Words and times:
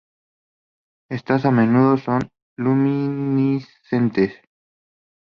Estas 1.11 1.45
a 1.45 1.51
menudo 1.51 1.95
son 1.97 2.27
luminiscentes. 2.57 4.33